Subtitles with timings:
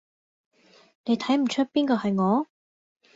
[1.05, 2.47] 你睇唔岀邊個係我？